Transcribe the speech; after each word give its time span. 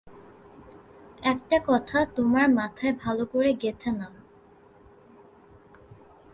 একটা 1.23 1.57
কথা 1.67 2.05
তোমার 2.15 2.45
মাথায় 2.49 2.93
ভালো 2.93 3.23
করে 3.25 3.49
গেঁথে 3.53 3.91
নাও। 3.91 4.13